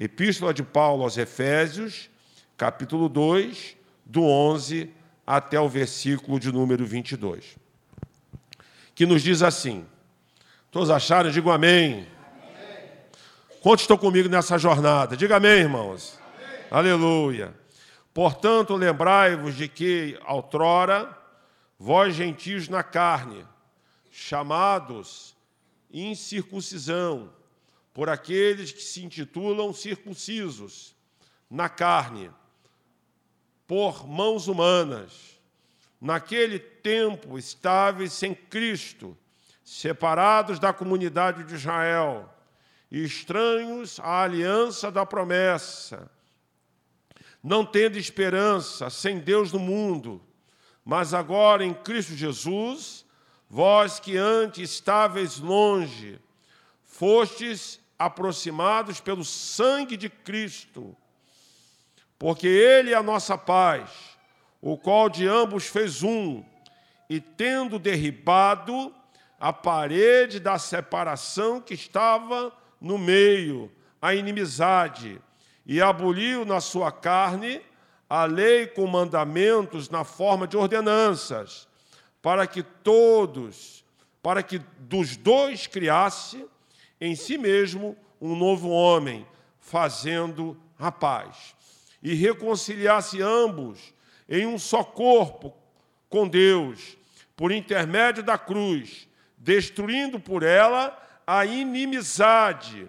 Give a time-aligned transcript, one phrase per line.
[0.00, 2.08] Epístola de Paulo aos Efésios,
[2.56, 4.94] capítulo 2, do 11
[5.26, 7.56] até o versículo de número 22.
[8.94, 9.84] Que nos diz assim:
[10.70, 11.32] Todos acharam?
[11.32, 11.94] Digam amém.
[11.94, 12.06] amém.
[13.60, 15.16] Quantos estão comigo nessa jornada?
[15.16, 16.16] Diga amém, irmãos.
[16.36, 16.66] Amém.
[16.70, 17.52] Aleluia.
[18.14, 21.12] Portanto, lembrai-vos de que, outrora,
[21.76, 23.44] vós gentios na carne,
[24.12, 25.36] chamados
[25.90, 27.30] incircuncisão,
[27.98, 30.94] por aqueles que se intitulam circuncisos
[31.50, 32.30] na carne,
[33.66, 35.40] por mãos humanas.
[36.00, 39.18] Naquele tempo estáveis sem Cristo,
[39.64, 42.32] separados da comunidade de Israel,
[42.88, 46.08] estranhos à aliança da promessa,
[47.42, 50.22] não tendo esperança, sem Deus no mundo,
[50.84, 53.04] mas agora em Cristo Jesus,
[53.50, 56.20] vós que antes estáveis longe,
[56.84, 60.96] fostes aproximados pelo sangue de Cristo,
[62.18, 63.90] porque Ele é a nossa paz,
[64.60, 66.44] o qual de ambos fez um,
[67.08, 68.94] e tendo derribado
[69.40, 75.20] a parede da separação que estava no meio, a inimizade,
[75.66, 77.60] e aboliu na sua carne
[78.08, 81.68] a lei com mandamentos na forma de ordenanças,
[82.22, 83.84] para que todos,
[84.22, 86.46] para que dos dois criasse
[87.00, 89.26] em si mesmo um novo homem,
[89.60, 91.54] fazendo a paz,
[92.02, 93.92] e reconciliasse ambos
[94.28, 95.54] em um só corpo
[96.08, 96.96] com Deus,
[97.36, 100.96] por intermédio da cruz, destruindo por ela
[101.26, 102.88] a inimizade,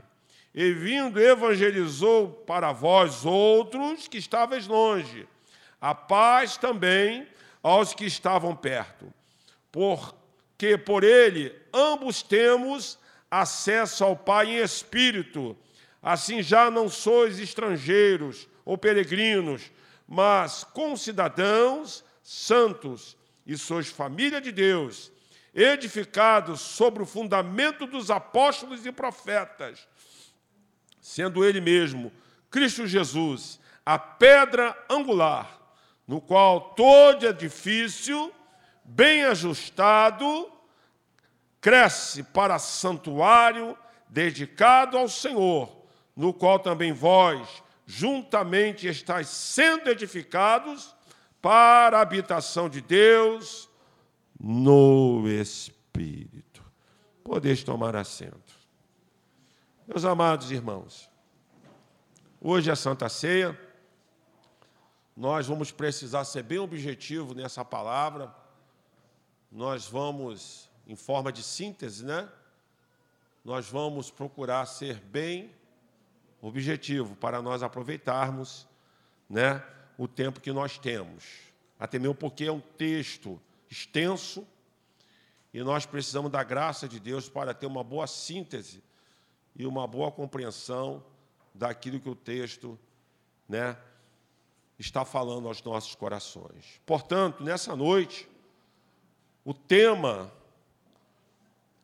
[0.54, 5.28] e vindo evangelizou para vós outros que estavais longe,
[5.80, 7.28] a paz também
[7.62, 9.14] aos que estavam perto,
[9.72, 12.98] porque por ele ambos temos
[13.30, 15.56] acesso ao Pai em espírito.
[16.02, 19.72] Assim já não sois estrangeiros ou peregrinos,
[20.08, 25.12] mas concidadãos santos, e sois família de Deus,
[25.56, 29.88] edificados sobre o fundamento dos apóstolos e profetas,
[31.02, 32.12] sendo Ele mesmo,
[32.52, 35.60] Cristo Jesus, a pedra angular,
[36.08, 38.32] no qual todo edifício,
[38.84, 40.52] bem ajustado,
[41.62, 43.78] cresce para santuário
[44.08, 45.70] dedicado ao Senhor,
[46.16, 50.96] no qual também vós juntamente estáis sendo edificados
[51.42, 53.70] para a habitação de Deus
[54.40, 56.64] no Espírito.
[57.24, 58.60] Podeis tomar assento.
[59.88, 61.10] Meus amados irmãos,
[62.40, 63.60] hoje é Santa Ceia,
[65.18, 68.34] nós vamos precisar ser bem objetivo nessa palavra,
[69.52, 72.28] nós vamos em forma de síntese, né?
[73.46, 75.54] Nós vamos procurar ser bem
[76.42, 78.68] objetivo para nós aproveitarmos,
[79.30, 79.64] né,
[80.00, 81.24] o tempo que nós temos.
[81.80, 83.40] Até mesmo porque é um texto
[83.70, 84.48] extenso
[85.54, 88.82] e nós precisamos da graça de Deus para ter uma boa síntese
[89.56, 91.04] e uma boa compreensão
[91.54, 92.80] daquilo que o texto,
[93.48, 93.78] né,
[94.80, 96.82] está falando aos nossos corações.
[96.84, 98.28] Portanto, nessa noite,
[99.46, 100.32] o tema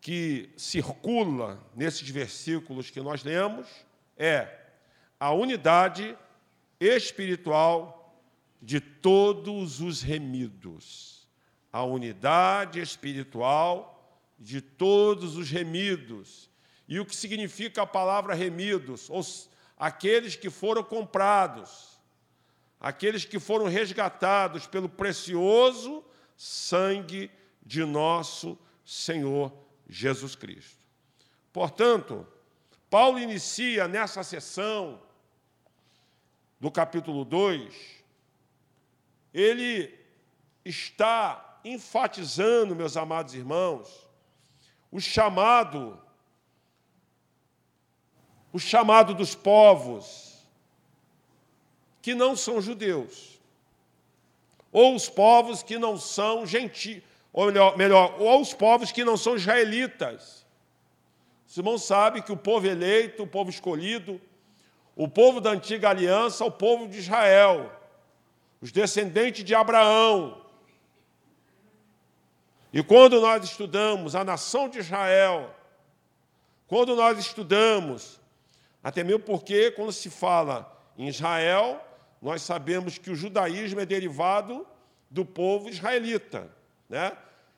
[0.06, 3.66] que circula nesses versículos que nós lemos
[4.16, 4.56] é
[5.20, 6.16] a unidade
[6.80, 8.16] espiritual
[8.62, 11.28] de todos os remidos.
[11.74, 16.52] A unidade espiritual de todos os remidos.
[16.88, 19.10] E o que significa a palavra remidos?
[19.10, 22.00] Os, aqueles que foram comprados,
[22.80, 26.06] aqueles que foram resgatados pelo precioso
[26.38, 27.32] sangue
[27.66, 28.56] de nosso
[28.86, 30.80] Senhor Jesus Cristo.
[31.52, 32.28] Portanto,
[32.90, 35.02] Paulo inicia nessa sessão
[36.60, 38.04] do capítulo 2,
[39.34, 39.94] ele
[40.64, 44.10] está enfatizando, meus amados irmãos,
[44.92, 46.02] o chamado
[48.56, 50.42] o chamado dos povos
[52.02, 53.38] que não são judeus,
[54.72, 57.04] ou os povos que não são gentios,
[57.36, 60.46] ou melhor, melhor, ou aos povos que não são israelitas.
[61.46, 64.22] Os irmãos sabem que o povo eleito, o povo escolhido,
[64.96, 67.70] o povo da antiga aliança, o povo de Israel,
[68.62, 70.46] os descendentes de Abraão.
[72.72, 75.54] E quando nós estudamos a nação de Israel,
[76.68, 78.18] quando nós estudamos,
[78.82, 81.86] até mesmo porque quando se fala em Israel,
[82.22, 84.66] nós sabemos que o judaísmo é derivado
[85.12, 86.55] do povo israelita.
[86.90, 87.16] Né?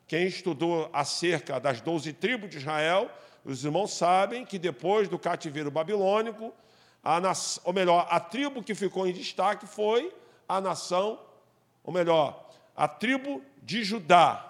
[0.07, 3.11] Quem estudou acerca das doze tribos de Israel,
[3.43, 6.53] os irmãos sabem que depois do cativeiro babilônico,
[7.03, 10.13] a nação, ou melhor, a tribo que ficou em destaque foi
[10.47, 11.19] a nação,
[11.83, 14.43] ou melhor, a tribo de Judá.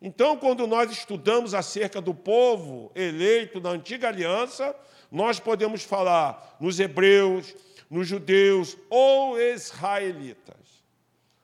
[0.00, 4.74] Então, quando nós estudamos acerca do povo eleito na antiga aliança,
[5.10, 7.54] nós podemos falar nos hebreus,
[7.90, 10.56] nos judeus ou israelitas.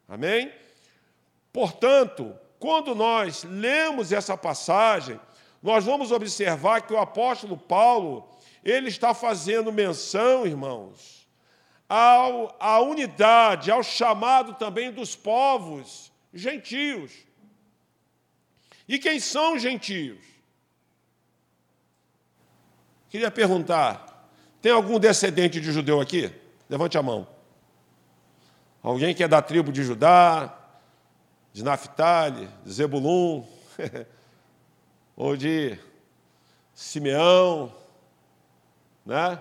[0.06, 0.52] Amém?
[1.52, 5.20] Portanto, quando nós lemos essa passagem,
[5.62, 8.26] nós vamos observar que o apóstolo Paulo,
[8.64, 11.28] ele está fazendo menção, irmãos,
[11.86, 17.12] ao, à unidade, ao chamado também dos povos gentios.
[18.88, 20.24] E quem são gentios?
[23.10, 24.26] Queria perguntar:
[24.62, 26.32] tem algum descendente de judeu aqui?
[26.66, 27.28] Levante a mão.
[28.82, 30.63] Alguém que é da tribo de Judá,
[31.54, 33.46] de Naphtali, de Zebulun,
[35.16, 35.78] ou de
[36.74, 37.72] Simeão,
[39.06, 39.38] né?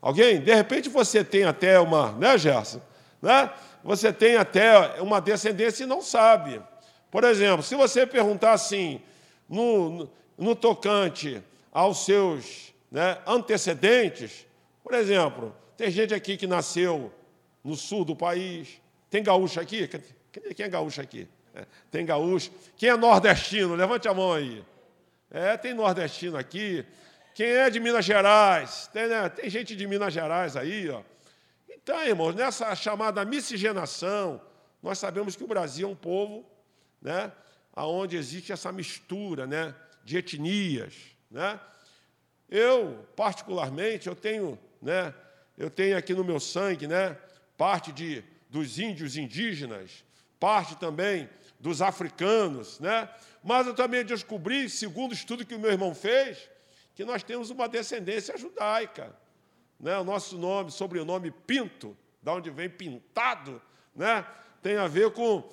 [0.00, 0.40] Alguém?
[0.40, 2.80] De repente você tem até uma, né, Gerson?
[3.20, 3.52] Né?
[3.82, 6.62] Você tem até uma descendência e não sabe.
[7.10, 9.02] Por exemplo, se você perguntar assim,
[9.48, 11.42] no, no, no tocante
[11.72, 14.46] aos seus né, antecedentes,
[14.84, 17.12] por exemplo, tem gente aqui que nasceu
[17.64, 18.80] no sul do país,
[19.10, 19.88] tem gaúcho aqui?
[20.30, 21.26] Quem é gaúcho aqui?
[21.54, 22.50] É, tem gaúcho.
[22.76, 23.74] Quem é nordestino?
[23.74, 24.64] Levante a mão aí.
[25.30, 26.84] É, tem nordestino aqui.
[27.34, 28.88] Quem é de Minas Gerais?
[28.92, 29.28] Tem, né?
[29.28, 31.02] tem gente de Minas Gerais aí, ó.
[31.68, 34.40] Então, irmãos, nessa chamada miscigenação,
[34.82, 36.44] nós sabemos que o Brasil é um povo
[37.00, 37.32] né,
[37.74, 39.74] onde existe essa mistura né,
[40.04, 40.94] de etnias.
[41.30, 41.58] Né?
[42.48, 45.14] Eu, particularmente, eu tenho, né,
[45.56, 47.16] eu tenho aqui no meu sangue né,
[47.56, 50.04] parte de, dos índios indígenas,
[50.40, 51.28] parte também
[51.60, 53.08] dos africanos, né?
[53.44, 56.50] mas eu também descobri, segundo o estudo que o meu irmão fez,
[56.94, 59.14] que nós temos uma descendência judaica.
[59.78, 59.96] Né?
[59.98, 63.60] O nosso nome, sobrenome Pinto, da onde vem pintado,
[63.94, 64.26] né?
[64.62, 65.48] tem a ver com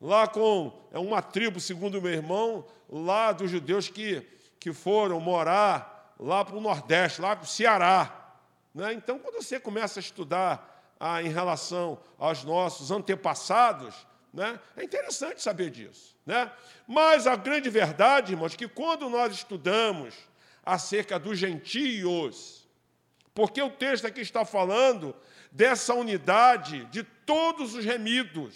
[0.00, 4.24] lá com é uma tribo, segundo o meu irmão, lá dos judeus que,
[4.60, 8.36] que foram morar lá para o Nordeste, lá para o Ceará.
[8.74, 8.92] Né?
[8.92, 15.42] Então, quando você começa a estudar ah, em relação aos nossos antepassados, né, é interessante
[15.42, 16.16] saber disso.
[16.24, 16.50] Né?
[16.86, 20.14] Mas a grande verdade, irmãos, que quando nós estudamos
[20.64, 22.68] acerca dos gentios,
[23.34, 25.14] porque o texto aqui está falando
[25.50, 28.54] dessa unidade de todos os remidos,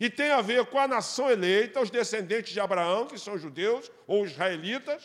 [0.00, 3.90] e tem a ver com a nação eleita, os descendentes de Abraão, que são judeus
[4.06, 5.02] ou israelitas.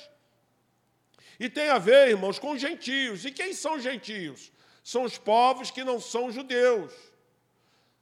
[1.39, 3.25] E tem a ver, irmãos, com os gentios.
[3.25, 4.51] E quem são os gentios?
[4.83, 6.93] São os povos que não são judeus.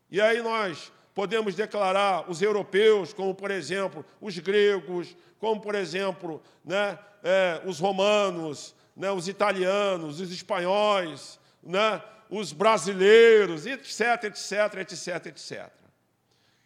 [0.09, 6.41] E aí nós podemos declarar os europeus, como por exemplo os gregos, como por exemplo
[6.65, 15.25] né, é, os romanos, né, os italianos, os espanhóis, né, os brasileiros, etc, etc, etc,
[15.27, 15.69] etc.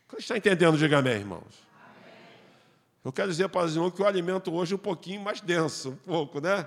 [0.07, 0.77] Você está entendendo?
[0.77, 1.67] Diga amém, irmãos.
[3.03, 5.89] Eu quero dizer para os irmãos que o alimento hoje é um pouquinho mais denso,
[5.89, 6.65] um pouco, né?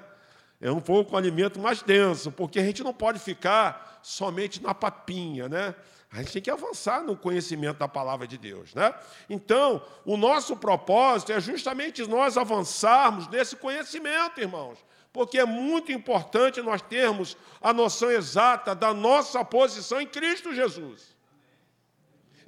[0.60, 4.74] É um pouco um alimento mais denso, porque a gente não pode ficar somente na
[4.74, 5.74] papinha, né?
[6.10, 8.94] A gente tem que avançar no conhecimento da palavra de Deus, né?
[9.28, 14.78] Então, o nosso propósito é justamente nós avançarmos nesse conhecimento, irmãos,
[15.12, 21.18] porque é muito importante nós termos a noção exata da nossa posição em Cristo Jesus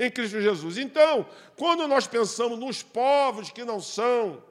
[0.00, 0.78] em Cristo Jesus.
[0.78, 1.26] Então,
[1.56, 4.42] quando nós pensamos nos povos que não são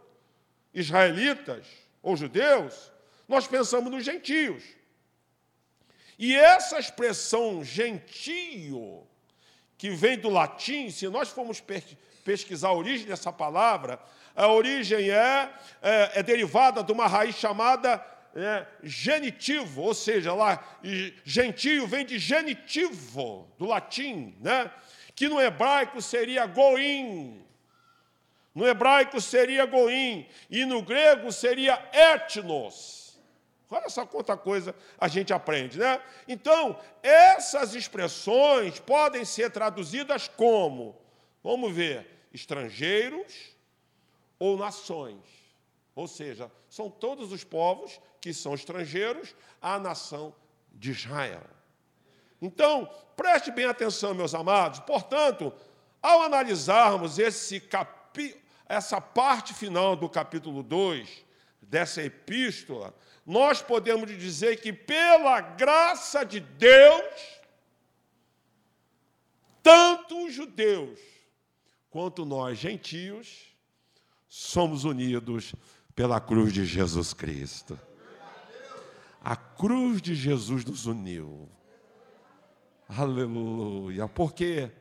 [0.71, 1.65] israelitas
[2.03, 2.91] ou judeus,
[3.27, 4.63] nós pensamos nos gentios.
[6.19, 9.07] E essa expressão gentio,
[9.77, 11.63] que vem do latim, se nós formos
[12.25, 13.97] pesquisar a origem dessa palavra,
[14.35, 15.49] a origem é,
[15.81, 20.61] é, é derivada de uma raiz chamada é, genitivo, ou seja, lá,
[21.23, 24.69] gentio vem de genitivo, do latim, né?
[25.15, 27.41] que no hebraico seria goim.
[28.53, 33.08] No hebraico seria goim e no grego seria etnos.
[33.69, 36.01] Olha só quanta coisa a gente aprende, né?
[36.27, 40.99] Então, essas expressões podem ser traduzidas como,
[41.43, 43.55] vamos ver, estrangeiros
[44.39, 45.21] ou nações.
[45.95, 50.33] Ou seja, são todos os povos que são estrangeiros à nação
[50.71, 51.43] de Israel.
[52.41, 54.79] Então, preste bem atenção, meus amados.
[54.79, 55.53] Portanto,
[56.01, 58.35] ao analisarmos esse capi...
[58.67, 61.25] essa parte final do capítulo 2
[61.61, 62.95] dessa epístola,
[63.29, 67.03] nós podemos dizer que, pela graça de Deus,
[69.61, 70.99] tanto os judeus
[71.91, 73.55] quanto nós, gentios,
[74.27, 75.53] somos unidos
[75.93, 77.79] pela cruz de Jesus Cristo.
[79.23, 81.47] A cruz de Jesus nos uniu.
[82.87, 84.07] Aleluia.
[84.07, 84.71] Porque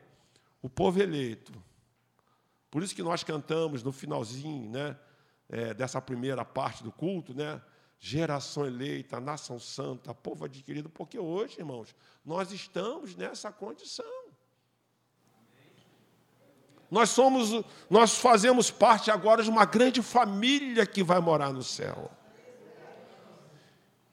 [0.59, 1.53] o povo eleito,
[2.71, 4.97] por isso que nós cantamos no finalzinho né,
[5.47, 7.61] é, dessa primeira parte do culto, né?
[7.99, 11.93] Geração eleita, nação santa, povo adquirido, porque hoje, irmãos,
[12.25, 14.05] nós estamos nessa condição.
[16.89, 22.09] Nós somos, nós fazemos parte agora de uma grande família que vai morar no céu.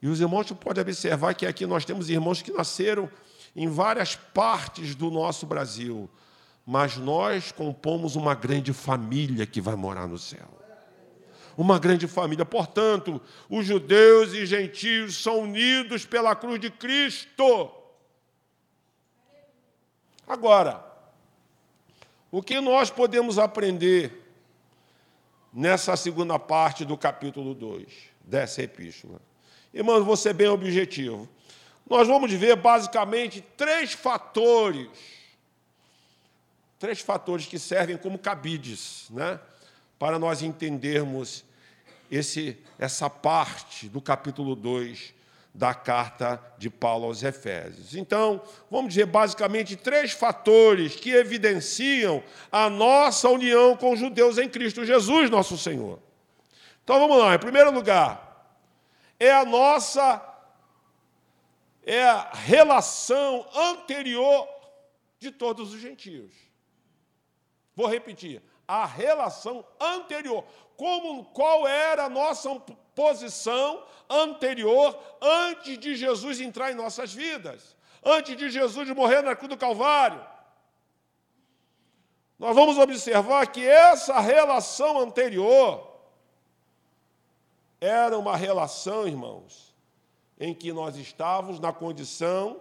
[0.02, 3.08] E os irmãos podem observar que aqui nós temos irmãos que nasceram
[3.54, 6.10] em várias partes do nosso Brasil,
[6.66, 10.65] mas nós compomos uma grande família que vai morar no céu.
[11.56, 12.44] Uma grande família.
[12.44, 17.70] Portanto, os judeus e gentios são unidos pela cruz de Cristo.
[20.26, 20.84] Agora,
[22.30, 24.22] o que nós podemos aprender
[25.52, 27.86] nessa segunda parte do capítulo 2
[28.20, 29.20] dessa epístola?
[29.72, 31.28] Irmãos, vou ser bem objetivo.
[31.88, 34.88] Nós vamos ver basicamente três fatores,
[36.78, 39.38] três fatores que servem como cabides, né,
[39.98, 41.44] para nós entendermos
[42.10, 45.14] esse, essa parte do capítulo 2
[45.54, 47.96] da carta de Paulo aos Efésios.
[47.96, 52.22] Então, vamos dizer basicamente três fatores que evidenciam
[52.52, 55.98] a nossa união com os judeus em Cristo Jesus, nosso Senhor.
[56.84, 58.54] Então vamos lá, em primeiro lugar,
[59.18, 60.34] é a nossa
[61.84, 64.46] é a relação anterior
[65.18, 66.32] de todos os gentios.
[67.74, 70.44] Vou repetir, a relação anterior.
[70.76, 72.50] Como qual era a nossa
[72.94, 79.48] posição anterior antes de Jesus entrar em nossas vidas, antes de Jesus morrer na cruz
[79.48, 80.24] do Calvário.
[82.38, 85.94] Nós vamos observar que essa relação anterior
[87.80, 89.74] era uma relação, irmãos,
[90.38, 92.60] em que nós estávamos na condição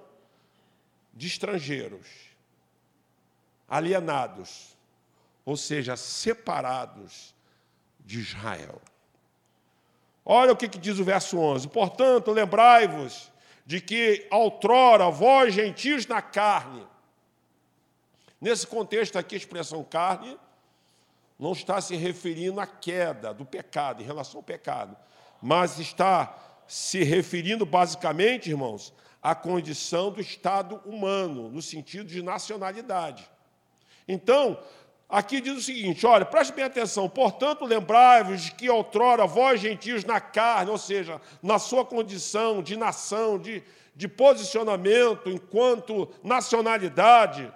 [1.14, 2.08] de estrangeiros,
[3.68, 4.76] alienados,
[5.46, 7.35] ou seja, separados
[8.06, 8.82] de Israel.
[10.24, 13.32] Olha o que, diz o verso 11: Portanto, lembrai-vos
[13.66, 16.86] de que outrora vós, gentios na carne,
[18.40, 20.38] nesse contexto aqui, a expressão carne
[21.38, 24.96] não está se referindo à queda do pecado, em relação ao pecado,
[25.42, 33.30] mas está se referindo basicamente, irmãos, à condição do Estado humano, no sentido de nacionalidade.
[34.08, 34.60] Então,
[35.08, 37.08] Aqui diz o seguinte: olha, preste bem atenção.
[37.08, 43.38] Portanto, lembrai-vos que outrora vós, gentios, na carne, ou seja, na sua condição de nação,
[43.38, 43.64] de,
[43.96, 47.54] de posicionamento enquanto nacionalidade,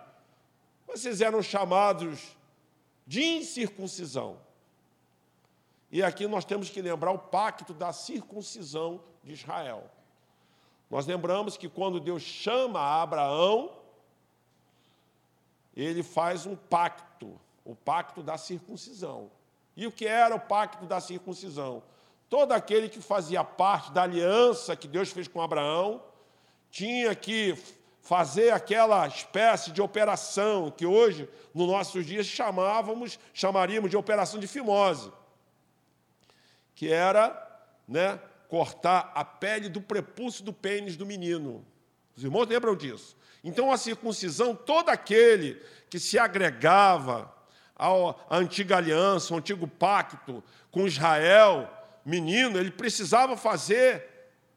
[0.88, 2.38] vocês eram chamados
[3.06, 4.38] de incircuncisão.
[5.92, 9.90] E aqui nós temos que lembrar o pacto da circuncisão de Israel.
[10.90, 13.72] Nós lembramos que quando Deus chama Abraão,
[15.76, 17.04] ele faz um pacto,
[17.70, 19.30] o pacto da circuncisão.
[19.78, 21.84] E o que era o pacto da circuncisão?
[22.28, 26.04] Todo aquele que fazia parte da aliança que Deus fez com Abraão
[26.72, 27.56] tinha que
[28.02, 34.48] fazer aquela espécie de operação que hoje, nos nossos dias, chamávamos, chamaríamos de operação de
[34.48, 35.12] fimose,
[36.74, 41.64] que era né, cortar a pele do prepúcio do pênis do menino.
[42.18, 43.16] Os irmãos lembram disso?
[43.44, 47.32] Então, a circuncisão, todo aquele que se agregava
[47.80, 51.68] à antiga aliança, ao antigo pacto com Israel,
[52.06, 54.08] menino, ele precisava fazer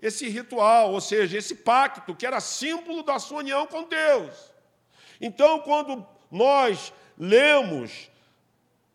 [0.00, 4.52] esse ritual, ou seja, esse pacto, que era símbolo da sua união com Deus.
[5.21, 8.11] Então, quando nós lemos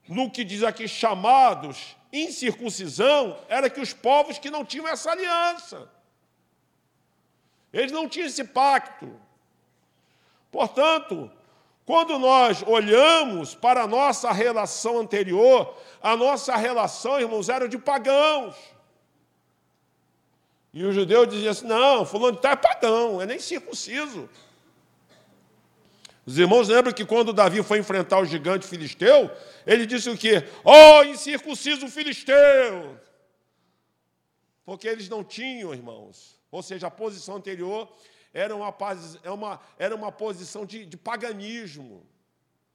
[0.08, 5.90] no que diz aqui chamados incircuncisão, era que os povos que não tinham essa aliança.
[7.72, 9.20] Eles não tinham esse pacto.
[10.52, 11.32] Portanto,
[11.88, 18.56] quando nós olhamos para a nossa relação anterior, a nossa relação, irmãos, era de pagãos.
[20.74, 24.30] E o judeu dizia assim: não, fulano de tal é pagão, é nem circunciso.
[26.26, 29.32] Os irmãos lembram que quando Davi foi enfrentar o gigante filisteu,
[29.66, 30.44] ele disse o quê?
[30.66, 33.00] Oh, incircunciso filisteu!
[34.66, 37.90] Porque eles não tinham, irmãos, ou seja, a posição anterior
[38.34, 38.76] era uma,
[39.24, 42.06] é uma, era uma posição de, de paganismo,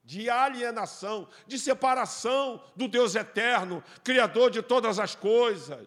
[0.04, 5.86] de alienação, de separação do Deus eterno, Criador de todas as coisas.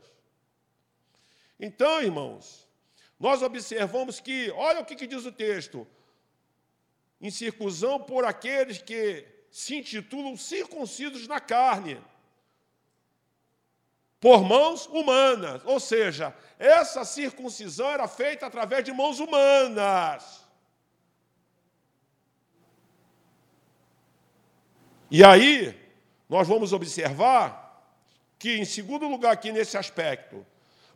[1.59, 2.67] Então, irmãos,
[3.19, 5.87] nós observamos que, olha o que, que diz o texto:
[7.19, 12.01] incircunção por aqueles que se intitulam circuncisos na carne
[14.25, 15.61] por mãos humanas.
[15.65, 20.43] Ou seja, essa circuncisão era feita através de mãos humanas.
[25.11, 25.79] E aí,
[26.27, 27.85] nós vamos observar
[28.39, 30.43] que, em segundo lugar, aqui nesse aspecto,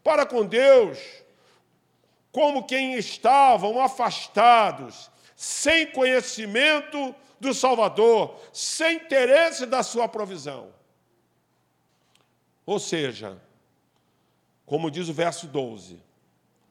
[0.04, 0.98] para com Deus,
[2.32, 10.79] como quem estavam afastados, sem conhecimento do Salvador, sem interesse da sua provisão.
[12.70, 13.42] Ou seja,
[14.64, 16.00] como diz o verso 12,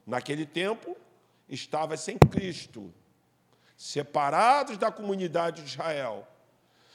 [0.07, 0.97] naquele tempo
[1.49, 2.95] estava sem Cristo,
[3.76, 6.25] separados da comunidade de Israel,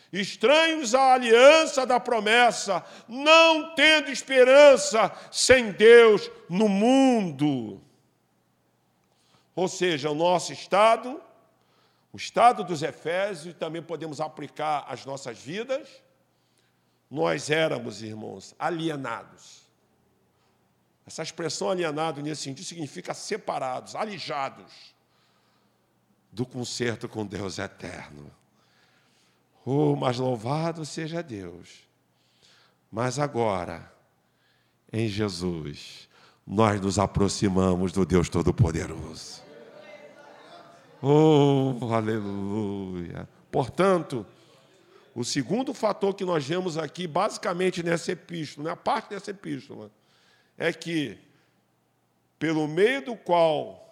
[0.10, 7.82] estranhos à aliança da promessa, não tendo esperança sem Deus no mundo.
[9.54, 11.22] Ou seja, o nosso estado,
[12.14, 16.03] o estado dos Efésios, também podemos aplicar às nossas vidas.
[17.14, 19.64] Nós éramos, irmãos, alienados
[21.06, 24.72] essa expressão alienado nesse sentido significa separados, alijados
[26.32, 28.32] do concerto com Deus eterno.
[29.66, 31.84] Oh, mas louvado seja Deus.
[32.92, 33.92] Mas agora,
[34.92, 36.08] em Jesus,
[36.46, 39.42] nós nos aproximamos do Deus Todo-Poderoso.
[41.02, 43.28] Oh, aleluia.
[43.52, 44.26] Portanto,
[45.16, 49.92] o segundo fator que nós vemos aqui, basicamente nessa epístola, na parte dessa epístola,
[50.58, 51.20] é que,
[52.40, 53.84] pelo meio do qual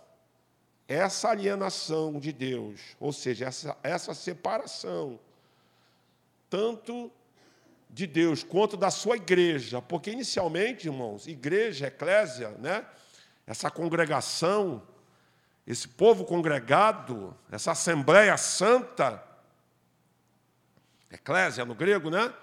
[0.88, 5.20] essa alienação de Deus, ou seja, essa, essa separação,
[6.50, 7.12] tanto
[7.90, 12.86] de Deus quanto da sua igreja, porque inicialmente, irmãos, igreja, eclésia, né?
[13.46, 14.82] essa congregação,
[15.68, 19.24] esse povo congregado, essa assembleia santa,
[21.12, 22.34] eclésia no grego, né?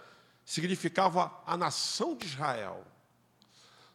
[0.49, 2.83] significava a nação de Israel.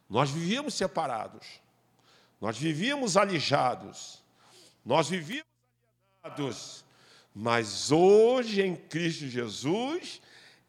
[0.08, 1.60] Nós vivíamos separados,
[2.40, 4.22] nós vivíamos alijados,
[4.84, 5.48] nós vivíamos
[6.22, 6.84] alienados,
[7.34, 10.22] mas hoje em Cristo Jesus,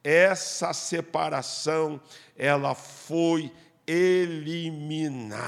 [0.04, 2.02] essa separação,
[2.36, 3.52] ela foi
[3.86, 5.40] eliminada,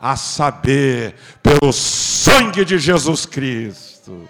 [0.00, 4.28] a saber, pelo sangue de Jesus Cristo.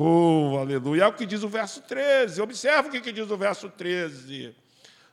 [0.00, 1.02] Oh, aleluia.
[1.02, 2.40] É o que diz o verso 13.
[2.40, 4.54] Observa o que diz o verso 13.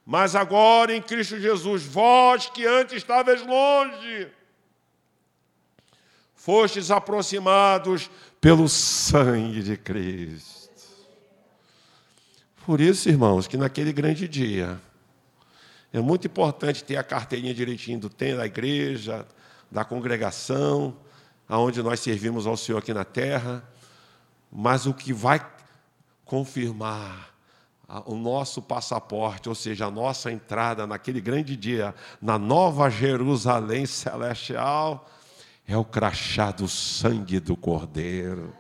[0.05, 4.27] Mas agora em Cristo Jesus, vós que antes estavais longe,
[6.35, 10.69] fostes aproximados pelo sangue de Cristo.
[12.63, 14.79] Por isso, irmãos, que naquele grande dia,
[15.91, 19.25] é muito importante ter a carteirinha direitinho do tem da igreja,
[19.71, 20.95] da congregação,
[21.49, 23.67] aonde nós servimos ao Senhor aqui na terra,
[24.55, 25.45] mas o que vai
[26.23, 27.35] confirmar
[28.05, 35.09] o nosso passaporte, ou seja, a nossa entrada naquele grande dia, na nova Jerusalém celestial,
[35.67, 38.55] é o crachá do sangue do Cordeiro.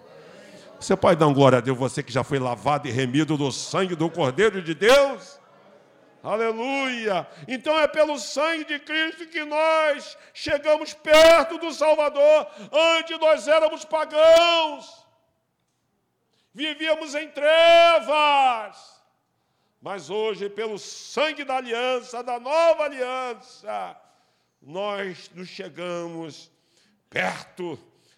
[0.79, 3.49] Você pode dar um glória a Deus, você que já foi lavado e remido do
[3.51, 5.39] sangue do Cordeiro de Deus?
[6.21, 7.25] Aleluia!
[7.47, 12.47] Então é pelo sangue de Cristo que nós chegamos perto do Salvador.
[12.97, 15.04] Antes nós éramos pagãos,
[16.55, 18.95] vivíamos em trevas
[19.85, 23.95] mas hoje, pelo sangue da aliança, da nova aliança,
[24.59, 26.49] nós nos chegamos
[27.07, 27.77] perto,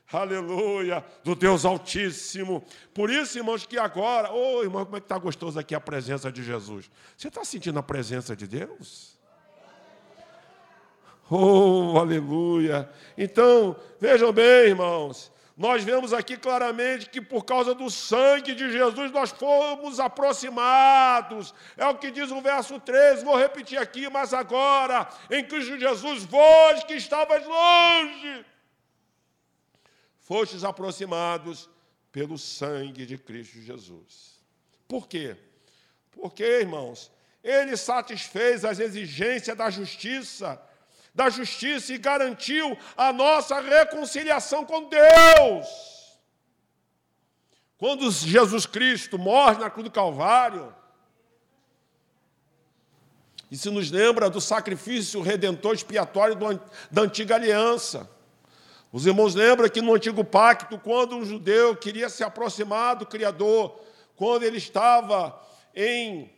[0.10, 2.63] aleluia, do Deus Altíssimo.
[2.93, 5.80] Por isso, irmãos, que agora, ô oh, irmão, como é que está gostoso aqui a
[5.82, 6.89] presença de Jesus?
[7.17, 9.19] Você está sentindo a presença de Deus?
[11.30, 12.89] Oh, aleluia.
[13.17, 19.12] Então, vejam bem, irmãos, nós vemos aqui claramente que por causa do sangue de Jesus
[19.12, 21.52] nós fomos aproximados.
[21.76, 26.26] É o que diz o verso 13, vou repetir aqui, mas agora, em Cristo Jesus,
[26.26, 28.46] vós que estavas longe,
[30.20, 31.67] fostes aproximados
[32.12, 34.39] pelo sangue de Cristo Jesus.
[34.88, 35.36] Por quê?
[36.12, 37.12] Porque, irmãos,
[37.43, 40.62] ele satisfez as exigências da justiça
[41.17, 45.67] da justiça e garantiu a nossa reconciliação com Deus.
[47.75, 50.71] Quando Jesus Cristo morre na cruz do Calvário,
[53.49, 56.38] isso nos lembra do sacrifício redentor expiatório
[56.91, 58.08] da antiga aliança.
[58.93, 63.82] Os irmãos lembram que no antigo pacto, quando um judeu queria se aproximar do Criador,
[64.15, 65.36] quando ele estava
[65.73, 66.32] em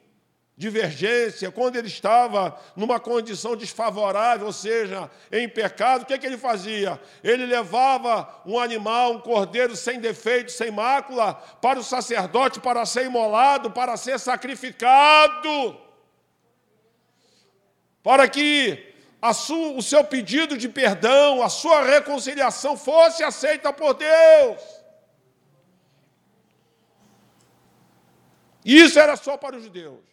[0.60, 6.26] divergência, quando ele estava numa condição desfavorável, ou seja, em pecado, o que, é que
[6.26, 7.00] ele fazia?
[7.24, 13.06] Ele levava um animal, um cordeiro sem defeito, sem mácula, para o sacerdote para ser
[13.06, 15.80] imolado, para ser sacrificado.
[18.04, 18.94] para que
[19.34, 24.62] sua, o seu pedido de perdão, a sua reconciliação fosse aceita por Deus.
[28.66, 30.10] Isso era só para os judeus.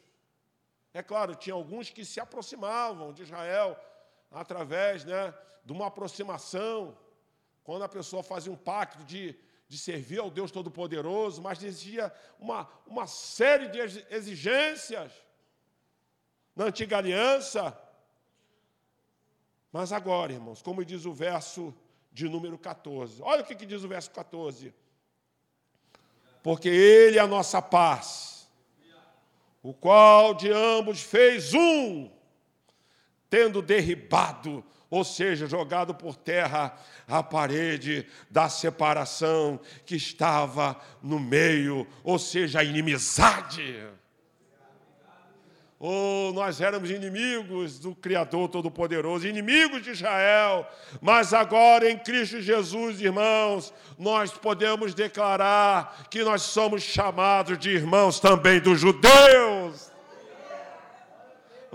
[0.97, 3.79] É claro, tinha alguns que se aproximavam de Israel
[4.31, 6.97] através né, de uma aproximação,
[7.63, 12.67] quando a pessoa fazia um pacto de, de servir ao Deus Todo-Poderoso, mas existia uma,
[12.87, 13.79] uma série de
[14.09, 15.13] exigências
[16.55, 17.79] na antiga aliança.
[19.71, 21.75] Mas agora, irmãos, como diz o verso
[22.11, 24.75] de número 14, olha o que diz o verso 14.
[26.43, 28.36] Porque Ele é a nossa paz
[29.67, 32.09] o qual de ambos fez um,
[33.29, 41.85] tendo derribado, ou seja, jogado por terra a parede da separação que estava no meio,
[42.05, 43.85] ou seja, a inimizade.
[45.79, 50.67] Oh, nós éramos inimigos do Criador Todo-Poderoso, inimigos de Israel,
[51.03, 58.19] mas agora em Cristo Jesus, irmãos, nós podemos declarar que nós somos chamados de irmãos
[58.19, 59.93] também dos judeus.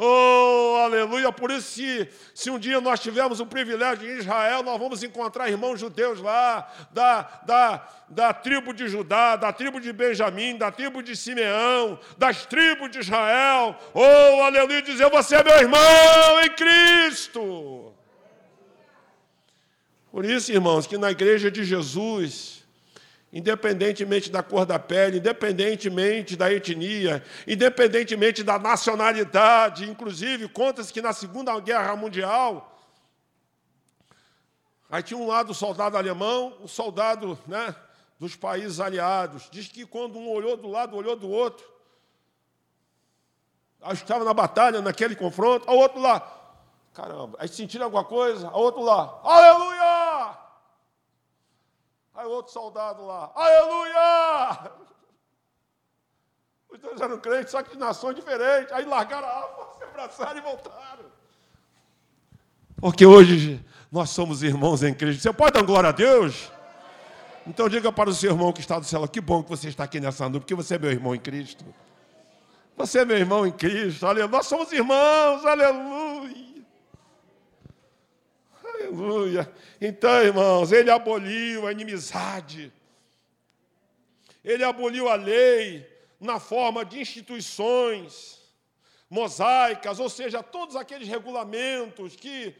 [0.03, 1.31] Oh, aleluia!
[1.31, 5.47] Por isso, se, se um dia nós tivermos o privilégio em Israel, nós vamos encontrar
[5.47, 11.03] irmãos judeus lá, da, da, da tribo de Judá, da tribo de Benjamim, da tribo
[11.03, 13.77] de Simeão, das tribos de Israel.
[13.93, 14.81] Oh, aleluia!
[14.81, 17.93] Dizer, você é meu irmão em Cristo.
[20.11, 22.60] Por isso, irmãos, que na igreja de Jesus,
[23.31, 31.13] independentemente da cor da pele, independentemente da etnia, independentemente da nacionalidade, inclusive conta-se que na
[31.13, 32.77] Segunda Guerra Mundial,
[34.89, 37.73] aí tinha um lado o soldado alemão, o soldado né,
[38.19, 39.47] dos países aliados.
[39.49, 41.65] Diz que quando um olhou do lado, olhou do outro,
[43.93, 46.19] estava na batalha, naquele confronto, o outro lá,
[46.93, 49.80] caramba, aí sentiram alguma coisa, o outro lá, aleluia!
[52.21, 54.71] Aí outro soldado lá, aleluia!
[56.69, 58.71] Os dois eram crentes, só que de nações diferentes.
[58.71, 61.05] Aí largaram a arma, se abraçaram e voltaram.
[62.79, 65.23] Porque hoje nós somos irmãos em Cristo.
[65.23, 66.51] Você pode dar glória a Deus?
[67.47, 69.85] Então diga para o seu irmão que está do céu, que bom que você está
[69.85, 71.65] aqui nessa noite, porque você é meu irmão em Cristo.
[72.77, 74.27] Você é meu irmão em Cristo, aleluia.
[74.27, 76.30] Nós somos irmãos, aleluia.
[78.91, 79.49] Aleluia.
[79.79, 82.73] Então, irmãos, ele aboliu a inimizade.
[84.43, 85.87] Ele aboliu a lei
[86.19, 88.41] na forma de instituições
[89.09, 92.53] mosaicas, ou seja, todos aqueles regulamentos que,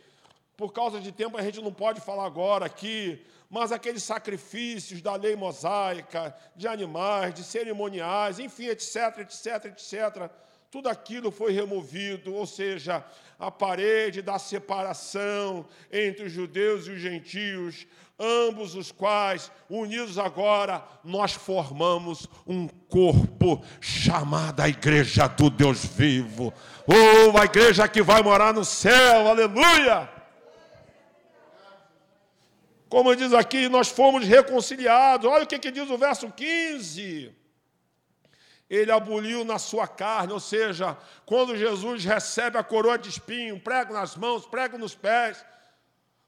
[0.56, 5.16] por causa de tempo, a gente não pode falar agora aqui, mas aqueles sacrifícios da
[5.16, 10.32] lei mosaica, de animais, de cerimoniais, enfim, etc, etc, etc
[10.72, 13.04] tudo aquilo foi removido, ou seja,
[13.38, 17.86] a parede da separação entre os judeus e os gentios,
[18.18, 26.54] ambos os quais, unidos agora, nós formamos um corpo chamado a Igreja do Deus vivo.
[26.88, 30.10] Oh, a igreja que vai morar no céu, aleluia!
[32.88, 35.30] Como diz aqui, nós fomos reconciliados.
[35.30, 37.41] Olha o que, que diz o verso 15
[38.72, 43.92] ele aboliu na sua carne, ou seja, quando Jesus recebe a coroa de espinho, prego
[43.92, 45.46] nas mãos, prego nos pés,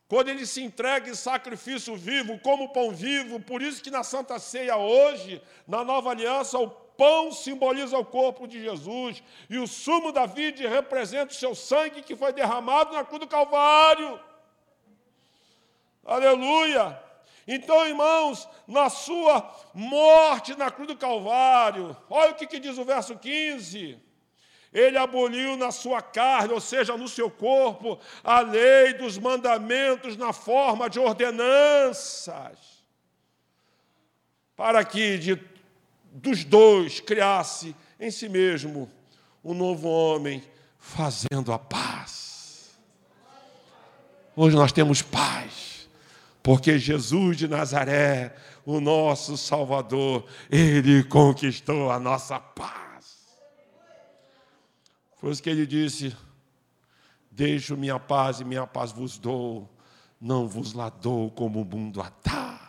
[0.09, 4.39] quando ele se entrega em sacrifício vivo, como pão vivo, por isso que na Santa
[4.39, 10.11] Ceia hoje, na nova aliança, o pão simboliza o corpo de Jesus, e o sumo
[10.11, 14.19] da vida representa o seu sangue que foi derramado na cruz do Calvário.
[16.05, 17.01] Aleluia!
[17.47, 22.85] Então, irmãos, na sua morte na cruz do Calvário, olha o que, que diz o
[22.85, 23.99] verso 15.
[24.71, 30.33] Ele aboliu na sua carne, ou seja, no seu corpo, a lei dos mandamentos na
[30.33, 32.57] forma de ordenanças,
[34.55, 35.39] para que de,
[36.05, 38.89] dos dois criasse em si mesmo
[39.43, 40.41] um novo homem,
[40.79, 42.79] fazendo a paz.
[44.35, 45.72] Hoje nós temos paz
[46.43, 53.23] porque Jesus de Nazaré, o nosso Salvador, ele conquistou a nossa paz.
[55.15, 56.13] Foi isso que ele disse:
[57.31, 59.69] Deixo minha paz e minha paz vos dou,
[60.19, 62.59] não vos la dou como o mundo a dá.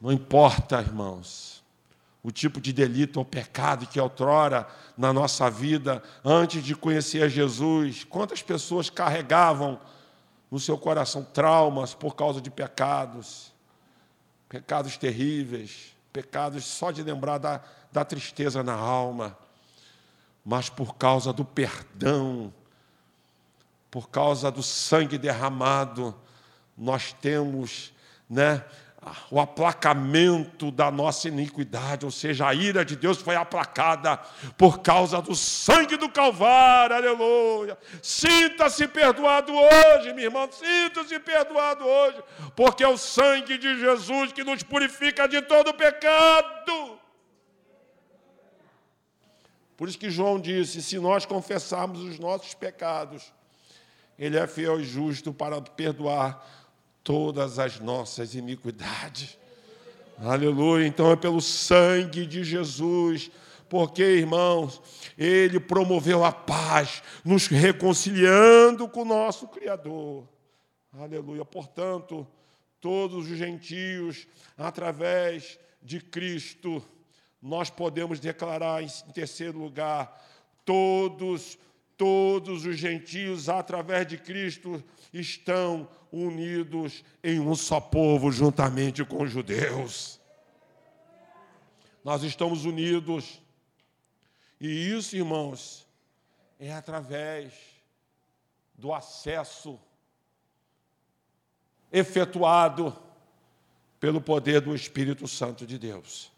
[0.00, 1.62] Não importa, irmãos,
[2.20, 8.02] o tipo de delito ou pecado que outrora na nossa vida, antes de conhecer Jesus,
[8.02, 9.78] quantas pessoas carregavam
[10.50, 13.52] no seu coração traumas por causa de pecados,
[14.48, 19.36] pecados terríveis, pecados só de lembrar da, da tristeza na alma.
[20.44, 22.52] mas por causa do perdão,
[23.90, 26.14] por causa do sangue derramado,
[26.76, 27.92] nós temos,
[28.28, 28.64] né,
[29.30, 34.18] o aplacamento da nossa iniquidade, ou seja, a ira de Deus foi aplacada
[34.58, 37.78] por causa do sangue do Calvário, aleluia.
[38.02, 42.22] Sinta-se perdoado hoje, meu irmão, sinta-se perdoado hoje,
[42.54, 46.98] porque é o sangue de Jesus que nos purifica de todo pecado.
[49.78, 53.32] Por isso que João disse: se nós confessarmos os nossos pecados,
[54.18, 56.59] Ele é fiel e justo para perdoar
[57.10, 59.36] todas as nossas iniquidades.
[60.16, 60.86] Aleluia.
[60.86, 63.32] Então é pelo sangue de Jesus,
[63.68, 64.80] porque, irmãos,
[65.18, 70.24] Ele promoveu a paz, nos reconciliando com o nosso Criador.
[70.96, 71.44] Aleluia.
[71.44, 72.24] Portanto,
[72.80, 76.80] todos os gentios, através de Cristo,
[77.42, 80.16] nós podemos declarar em terceiro lugar,
[80.64, 81.58] todos,
[81.96, 84.80] todos os gentios, através de Cristo,
[85.12, 90.20] estão unidos em um só povo, juntamente com os judeus.
[92.04, 93.40] Nós estamos unidos.
[94.60, 95.86] E isso, irmãos,
[96.58, 97.52] é através
[98.74, 99.78] do acesso
[101.92, 102.96] efetuado
[103.98, 106.32] pelo poder do Espírito Santo de Deus.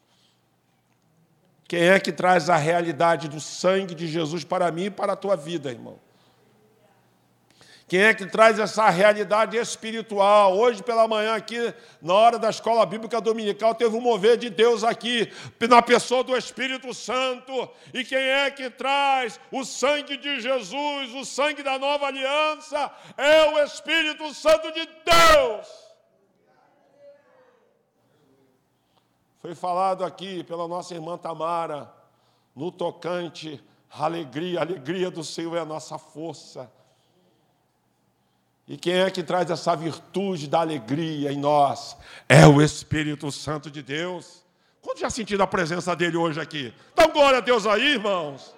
[1.69, 5.17] Quem é que traz a realidade do sangue de Jesus para mim e para a
[5.17, 5.99] tua vida, irmão?
[7.93, 10.57] Quem é que traz essa realidade espiritual?
[10.57, 14.83] Hoje pela manhã aqui, na hora da escola bíblica dominical, teve um mover de Deus
[14.83, 15.31] aqui,
[15.69, 17.69] na pessoa do Espírito Santo.
[17.93, 22.91] E quem é que traz o sangue de Jesus, o sangue da nova aliança?
[23.15, 25.69] É o Espírito Santo de Deus.
[29.39, 31.93] Foi falado aqui pela nossa irmã Tamara,
[32.57, 36.73] no tocante, alegria, a alegria do Senhor é a nossa força.
[38.73, 41.95] E quem é que traz essa virtude da alegria em nós?
[42.27, 44.43] É o Espírito Santo de Deus.
[44.81, 46.73] Quanto já sentiram a presença dele hoje aqui?
[46.97, 48.57] Dá glória a Deus aí, irmãos.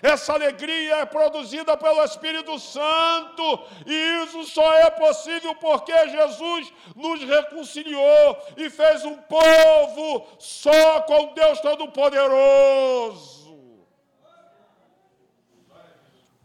[0.00, 7.22] Essa alegria é produzida pelo Espírito Santo, e isso só é possível porque Jesus nos
[7.22, 13.42] reconciliou e fez um povo só com Deus Todo-Poderoso.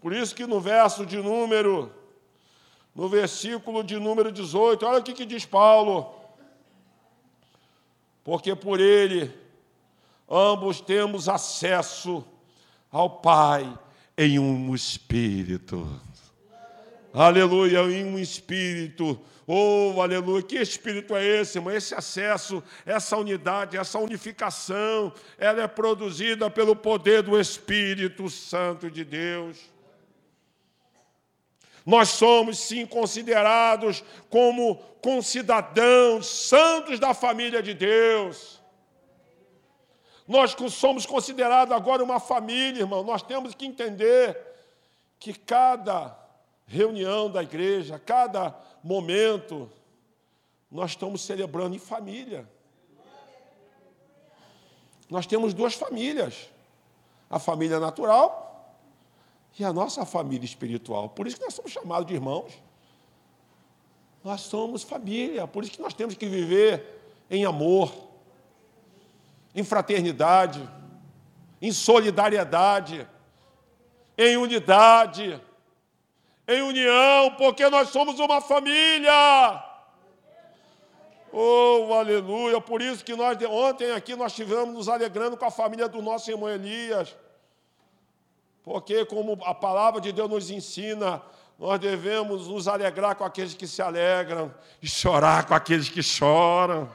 [0.01, 1.95] Por isso que no verso de número
[2.97, 6.15] no versículo de número 18, olha o que, que diz Paulo.
[8.23, 9.31] Porque por ele
[10.27, 12.25] ambos temos acesso
[12.91, 13.71] ao Pai
[14.17, 15.87] em um espírito.
[17.13, 19.19] Aleluia, em um espírito.
[19.45, 20.41] Oh, aleluia.
[20.41, 21.71] Que espírito é esse, irmão?
[21.71, 29.05] Esse acesso, essa unidade, essa unificação, ela é produzida pelo poder do Espírito Santo de
[29.05, 29.76] Deus.
[31.87, 38.61] Nós somos, sim, considerados como concidadãos santos da família de Deus.
[40.27, 43.05] Nós somos considerados agora uma família, irmão.
[43.05, 44.37] Nós temos que entender
[45.17, 46.13] que cada
[46.65, 49.71] reunião da igreja, cada momento,
[50.69, 52.45] nós estamos celebrando em família.
[55.09, 56.49] Nós temos duas famílias:
[57.29, 58.46] a família natural
[59.59, 61.09] e a nossa família espiritual.
[61.09, 62.53] Por isso que nós somos chamados de irmãos.
[64.23, 67.91] Nós somos família, por isso que nós temos que viver em amor,
[69.55, 70.67] em fraternidade,
[71.61, 73.07] em solidariedade,
[74.17, 75.41] em unidade,
[76.47, 79.63] em união, porque nós somos uma família.
[81.31, 82.59] Oh, aleluia!
[82.59, 86.29] Por isso que nós ontem aqui nós estivemos nos alegrando com a família do nosso
[86.29, 87.15] irmão Elias.
[88.67, 91.21] Porque, como a palavra de Deus nos ensina,
[91.57, 96.91] nós devemos nos alegrar com aqueles que se alegram e chorar com aqueles que choram.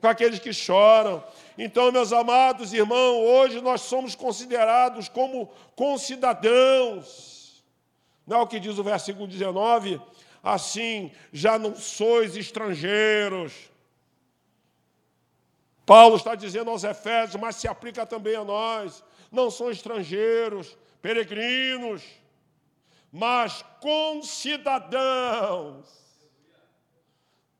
[0.00, 1.22] Com aqueles que choram.
[1.56, 7.64] Então, meus amados irmãos, hoje nós somos considerados como concidadãos.
[8.26, 10.02] Não é o que diz o versículo 19?
[10.42, 13.52] Assim, já não sois estrangeiros.
[15.86, 22.02] Paulo está dizendo aos Efésios, mas se aplica também a nós não são estrangeiros, peregrinos,
[23.12, 24.88] mas concidadãos.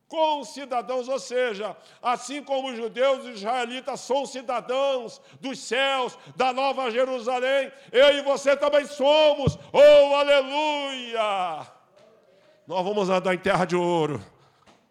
[0.08, 6.90] Concidadãos, ou seja, assim como os judeus os israelitas são cidadãos dos céus, da Nova
[6.90, 9.58] Jerusalém, eu e você também somos.
[9.70, 11.66] Oh, aleluia!
[12.66, 14.24] Nós vamos andar em terra de ouro.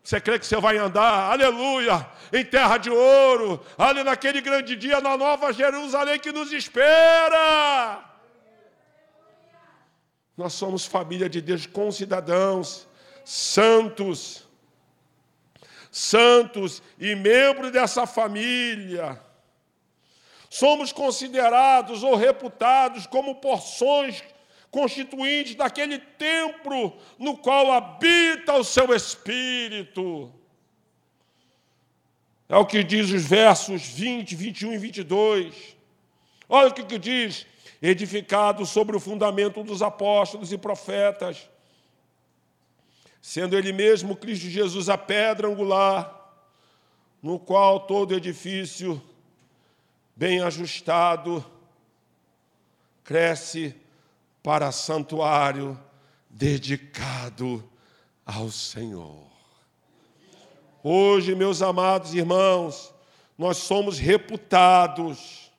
[0.08, 5.02] Você crê que você vai andar, aleluia, em terra de ouro, ali naquele grande dia
[5.02, 8.06] na nova Jerusalém que nos espera.
[10.38, 12.88] Nós somos família de Deus, com cidadãos
[13.26, 14.48] santos,
[15.92, 19.22] santos e membros dessa família.
[20.50, 24.24] Somos considerados ou reputados como porções
[24.78, 30.32] constituintes daquele templo no qual habita o seu espírito.
[32.48, 35.78] É o que diz os versos 20, 21 e 22.
[36.48, 37.48] Olha o que, que diz:
[37.82, 41.50] edificado sobre o fundamento dos apóstolos e profetas,
[43.20, 46.40] sendo Ele mesmo Cristo Jesus a pedra angular,
[47.20, 49.02] no qual todo edifício
[50.16, 51.44] bem ajustado
[53.04, 53.76] cresce
[54.48, 55.78] para santuário
[56.30, 57.62] dedicado
[58.26, 59.28] ao Senhor.
[60.82, 62.94] Hoje, meus amados irmãos,
[63.38, 65.52] nós somos reputados,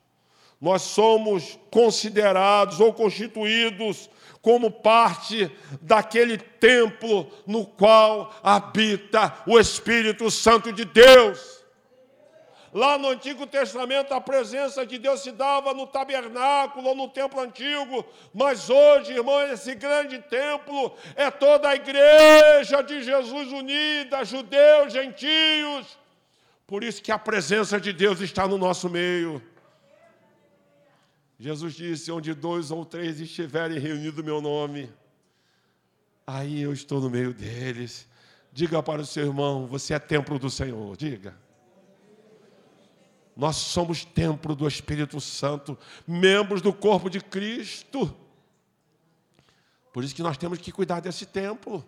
[0.59, 4.09] nós somos considerados ou constituídos
[4.40, 11.58] como parte daquele templo no qual habita o Espírito Santo de Deus.
[12.72, 17.40] Lá no Antigo Testamento, a presença de Deus se dava no tabernáculo ou no templo
[17.40, 18.04] antigo,
[18.35, 25.98] mas hoje, irmão, esse grande templo é toda a igreja de Jesus unida, judeus, gentios.
[26.66, 29.42] Por isso que a presença de Deus está no nosso meio.
[31.40, 34.92] Jesus disse: Onde dois ou três estiverem reunidos meu nome,
[36.26, 38.07] aí eu estou no meio deles.
[38.52, 40.94] Diga para o seu irmão: Você é templo do Senhor.
[40.94, 41.48] Diga.
[43.38, 48.12] Nós somos templo do Espírito Santo, membros do corpo de Cristo.
[49.92, 51.87] Por isso que nós temos que cuidar desse templo,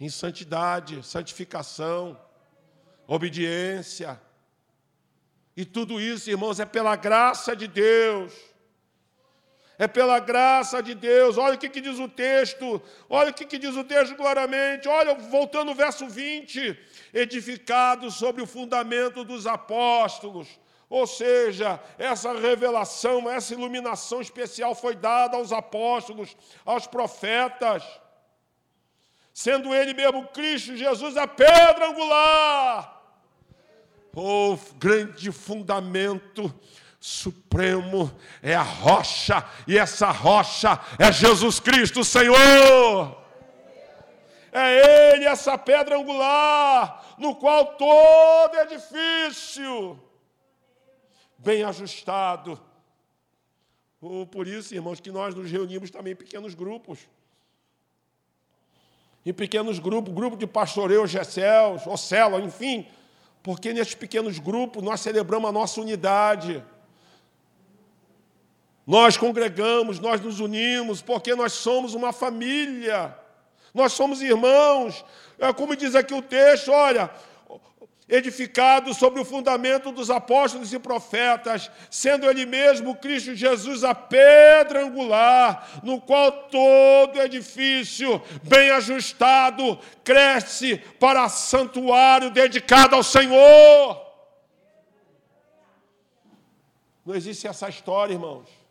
[0.00, 2.20] em santidade, santificação,
[3.06, 4.20] obediência.
[5.56, 8.34] E tudo isso, irmãos, é pela graça de Deus.
[9.78, 11.36] É pela graça de Deus.
[11.36, 12.80] Olha o que, que diz o texto.
[13.08, 14.88] Olha o que, que diz o texto claramente.
[14.88, 16.78] Olha, voltando ao verso 20.
[17.12, 20.48] Edificado sobre o fundamento dos apóstolos.
[20.88, 27.82] Ou seja, essa revelação, essa iluminação especial foi dada aos apóstolos, aos profetas.
[29.34, 32.94] Sendo ele mesmo Cristo Jesus a pedra angular.
[34.14, 36.54] Oh, grande fundamento
[37.06, 38.10] supremo
[38.42, 43.16] é a rocha, e essa rocha é Jesus Cristo, Senhor.
[44.50, 50.00] É Ele, essa pedra angular, no qual todo edifício,
[51.38, 52.60] bem ajustado.
[54.00, 56.98] Oh, por isso, irmãos, que nós nos reunimos também em pequenos grupos.
[59.24, 62.84] Em pequenos grupos, grupo de pastoreio, Gessel, Ocelo, enfim,
[63.44, 66.64] porque nesses pequenos grupos nós celebramos a nossa unidade.
[68.86, 73.12] Nós congregamos, nós nos unimos, porque nós somos uma família,
[73.74, 75.04] nós somos irmãos.
[75.38, 77.10] É como diz aqui o texto: olha,
[78.08, 84.84] edificado sobre o fundamento dos apóstolos e profetas, sendo Ele mesmo, Cristo Jesus, a pedra
[84.84, 94.06] angular, no qual todo edifício, bem ajustado, cresce para santuário dedicado ao Senhor.
[97.04, 98.65] Não existe essa história, irmãos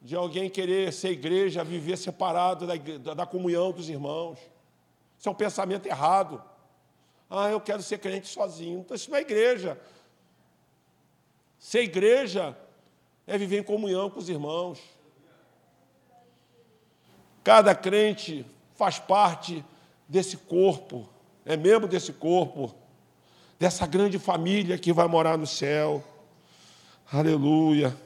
[0.00, 4.38] de alguém querer ser igreja, viver separado da, da comunhão dos irmãos.
[5.18, 6.42] Isso é um pensamento errado.
[7.28, 8.80] Ah, eu quero ser crente sozinho.
[8.80, 9.78] Então, isso não é igreja.
[11.58, 12.56] Ser igreja
[13.26, 14.78] é viver em comunhão com os irmãos.
[17.42, 19.64] Cada crente faz parte
[20.08, 21.08] desse corpo,
[21.44, 22.74] é membro desse corpo,
[23.58, 26.04] dessa grande família que vai morar no céu.
[27.10, 28.05] Aleluia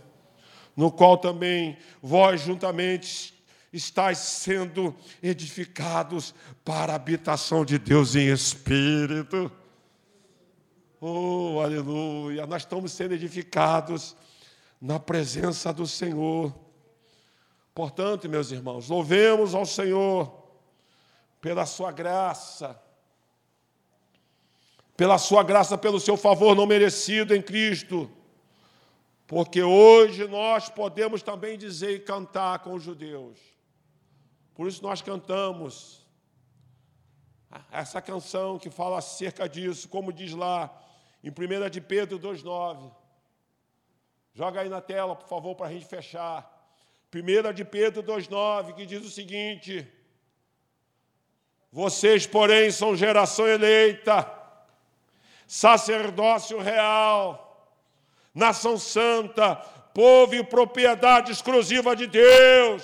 [0.81, 3.35] no qual também vós juntamente
[3.71, 9.53] estáis sendo edificados para a habitação de Deus em espírito.
[10.99, 12.47] Oh, aleluia!
[12.47, 14.17] Nós estamos sendo edificados
[14.81, 16.51] na presença do Senhor.
[17.75, 20.33] Portanto, meus irmãos, louvemos ao Senhor
[21.43, 22.81] pela sua graça,
[24.97, 28.11] pela sua graça, pelo seu favor não merecido em Cristo
[29.31, 33.39] porque hoje nós podemos também dizer e cantar com os judeus.
[34.57, 36.05] Por isso nós cantamos
[37.71, 40.69] essa canção que fala acerca disso, como diz lá
[41.23, 42.91] em 1 de Pedro 2,9.
[44.35, 46.53] Joga aí na tela, por favor, para a gente fechar.
[47.15, 49.87] 1 de Pedro 2,9, que diz o seguinte:
[51.71, 54.29] Vocês, porém, são geração eleita,
[55.47, 57.50] sacerdócio real,
[58.35, 59.57] nação santa,
[59.93, 62.83] povo e propriedade exclusiva de Deus,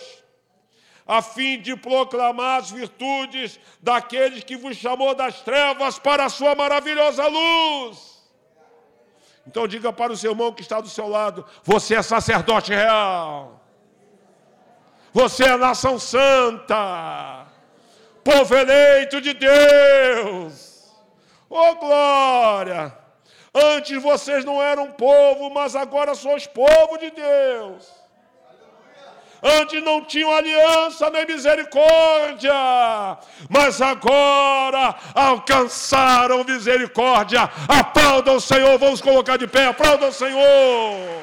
[1.06, 6.54] a fim de proclamar as virtudes daqueles que vos chamou das trevas para a sua
[6.54, 8.16] maravilhosa luz.
[9.46, 13.62] Então diga para o seu irmão que está do seu lado: você é sacerdote real.
[15.12, 17.46] Você é nação santa,
[18.22, 20.92] povo eleito de Deus.
[21.48, 23.05] Oh glória!
[23.56, 27.90] Antes vocês não eram povo, mas agora sois povo de Deus.
[29.42, 32.52] Antes não tinham aliança nem misericórdia,
[33.48, 37.48] mas agora alcançaram misericórdia.
[37.68, 41.22] Aplaudam o Senhor, vamos colocar de pé, aplaudam o Senhor.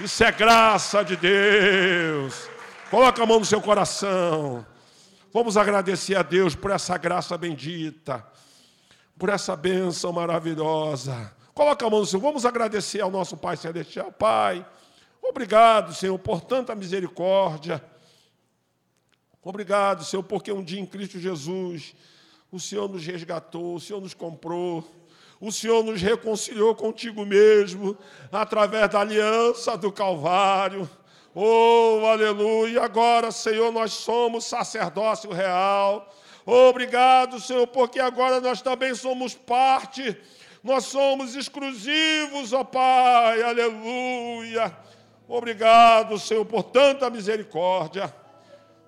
[0.00, 2.48] Isso é graça de Deus.
[2.90, 4.66] Coloca a mão no seu coração.
[5.32, 8.24] Vamos agradecer a Deus por essa graça bendita,
[9.18, 11.32] por essa bênção maravilhosa.
[11.54, 12.20] Coloca a mão no seu.
[12.20, 14.10] Vamos agradecer ao nosso Pai Celestial.
[14.10, 14.66] Pai,
[15.22, 17.82] obrigado, Senhor, por tanta misericórdia.
[19.42, 21.94] Obrigado, Senhor, porque um dia em Cristo Jesus
[22.50, 24.84] o Senhor nos resgatou, o Senhor nos comprou.
[25.40, 27.98] O Senhor nos reconciliou contigo mesmo
[28.30, 30.88] através da aliança do Calvário.
[31.34, 32.82] Oh, aleluia!
[32.84, 36.14] Agora, Senhor, nós somos sacerdócio real.
[36.44, 40.16] Obrigado, Senhor, porque agora nós também somos parte,
[40.62, 44.76] nós somos exclusivos, ó Pai, aleluia.
[45.28, 48.12] Obrigado, Senhor, por tanta misericórdia,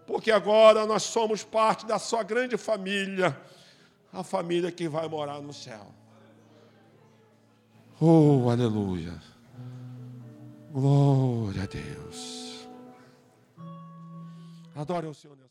[0.07, 3.41] porque agora nós somos parte da Sua grande família,
[4.13, 5.87] a família que vai morar no céu.
[8.01, 9.15] Oh, aleluia.
[10.73, 12.69] Glória a Deus.
[14.75, 15.44] Adore o Senhor.